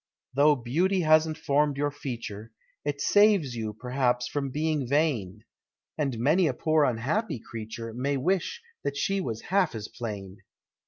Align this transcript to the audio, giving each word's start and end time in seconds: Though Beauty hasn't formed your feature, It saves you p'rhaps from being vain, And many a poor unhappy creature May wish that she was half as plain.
Though 0.33 0.55
Beauty 0.55 1.01
hasn't 1.01 1.37
formed 1.37 1.77
your 1.77 1.91
feature, 1.91 2.51
It 2.83 2.99
saves 3.01 3.53
you 3.55 3.75
p'rhaps 3.75 4.27
from 4.27 4.49
being 4.49 4.87
vain, 4.87 5.43
And 5.95 6.17
many 6.17 6.47
a 6.47 6.55
poor 6.55 6.85
unhappy 6.85 7.39
creature 7.39 7.93
May 7.93 8.17
wish 8.17 8.63
that 8.83 8.97
she 8.97 9.21
was 9.21 9.41
half 9.41 9.75
as 9.75 9.87
plain. 9.89 10.37